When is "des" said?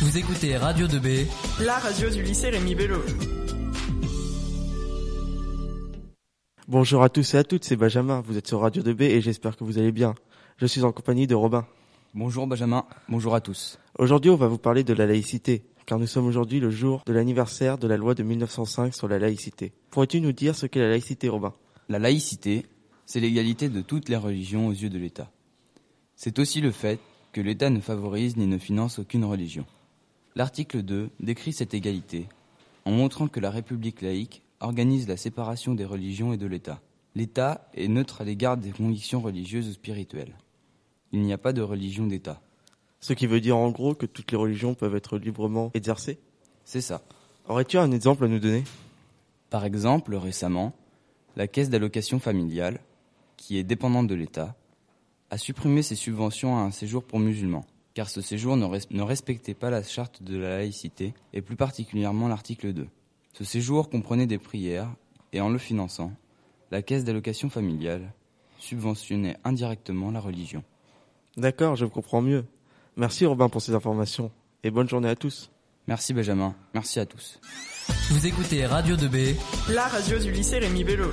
35.74-35.84, 38.56-38.70, 64.26-64.38